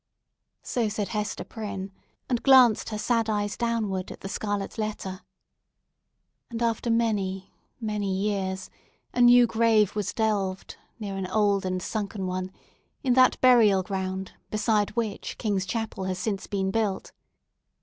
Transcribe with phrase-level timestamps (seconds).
[0.63, 1.91] So said Hester Prynne,
[2.27, 5.21] and glanced her sad eyes downward at the scarlet letter.
[6.49, 8.71] And, after many, many years,
[9.13, 12.51] a new grave was delved, near an old and sunken one,
[13.03, 17.11] in that burial ground beside which King's Chapel has since been built.